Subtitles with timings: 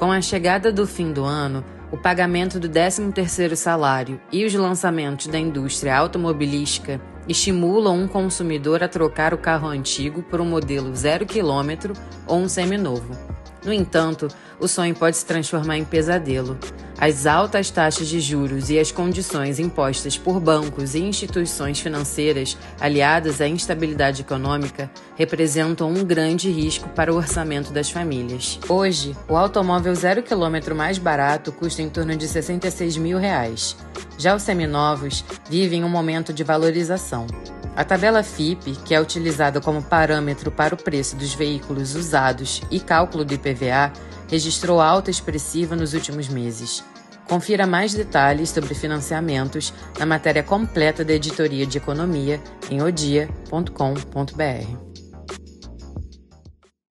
[0.00, 5.26] Com a chegada do fim do ano, o pagamento do 13º salário e os lançamentos
[5.26, 11.26] da indústria automobilística estimulam um consumidor a trocar o carro antigo por um modelo zero
[11.26, 11.92] quilômetro
[12.26, 13.14] ou um seminovo.
[13.62, 14.28] No entanto,
[14.58, 16.56] o sonho pode se transformar em pesadelo.
[17.00, 23.40] As altas taxas de juros e as condições impostas por bancos e instituições financeiras, aliadas
[23.40, 28.60] à instabilidade econômica, representam um grande risco para o orçamento das famílias.
[28.68, 33.74] Hoje, o automóvel zero quilômetro mais barato custa em torno de 66 mil reais.
[34.18, 37.26] Já os seminovos vivem um momento de valorização.
[37.74, 42.78] A tabela FIP, que é utilizada como parâmetro para o preço dos veículos usados e
[42.78, 43.90] cálculo do IPVA,
[44.30, 46.84] registrou alta expressiva nos últimos meses.
[47.28, 52.40] Confira mais detalhes sobre financiamentos na matéria completa da Editoria de Economia
[52.70, 54.89] em odia.com.br.